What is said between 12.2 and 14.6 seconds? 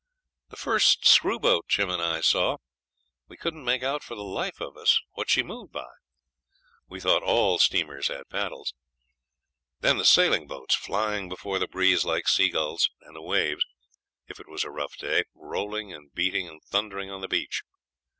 seagulls, and the waves, if it